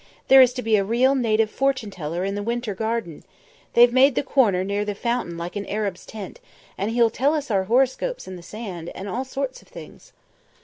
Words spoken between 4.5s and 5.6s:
near the fountain like